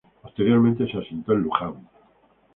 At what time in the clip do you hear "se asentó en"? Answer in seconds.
0.91-1.41